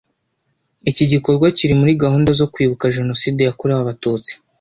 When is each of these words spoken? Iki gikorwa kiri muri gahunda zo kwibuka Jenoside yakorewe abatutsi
Iki 0.89 1.03
gikorwa 1.11 1.47
kiri 1.57 1.73
muri 1.79 1.93
gahunda 2.03 2.31
zo 2.39 2.45
kwibuka 2.53 2.93
Jenoside 2.97 3.41
yakorewe 3.43 3.79
abatutsi 3.81 4.31